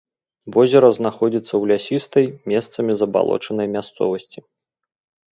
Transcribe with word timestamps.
Возера 0.53 0.87
знаходзіцца 0.99 1.47
ў 1.47 1.63
лясістай, 1.71 2.25
месцамі 2.53 2.95
забалочанай 3.01 3.67
мясцовасці. 3.75 4.39